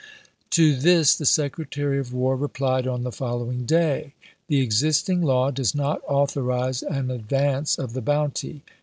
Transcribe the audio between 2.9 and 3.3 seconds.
the